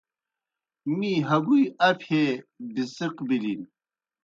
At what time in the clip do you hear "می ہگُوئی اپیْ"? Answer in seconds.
0.97-2.07